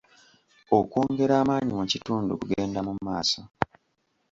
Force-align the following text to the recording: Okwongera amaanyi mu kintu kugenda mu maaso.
Okwongera 0.77 1.33
amaanyi 1.41 1.71
mu 1.77 1.85
kintu 1.91 2.31
kugenda 2.41 2.79
mu 2.87 2.93
maaso. 3.05 3.41